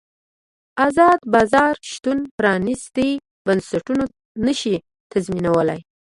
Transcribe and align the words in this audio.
ازاد 0.87 1.19
بازار 1.33 1.75
شتون 1.91 2.19
پرانیستي 2.37 3.09
بنسټونه 3.45 4.03
نه 4.45 4.53
شي 4.59 4.75
تضمینولی. 5.11 5.79